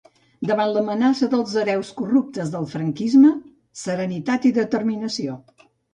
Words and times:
Davant 0.51 0.71
l'amenaça 0.77 1.27
dels 1.33 1.51
hereus 1.63 1.91
corruptes 1.99 2.53
del 2.55 2.65
franquisme, 2.71 3.35
serenitat 3.83 4.49
i 4.51 4.57
determinació. 4.57 5.37